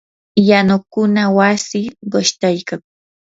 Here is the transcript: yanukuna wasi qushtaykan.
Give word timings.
yanukuna 0.49 1.23
wasi 1.37 1.79
qushtaykan. 2.11 2.81